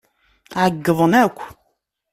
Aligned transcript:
Ɛeyyḍen 0.61 1.13
akk. 1.23 1.39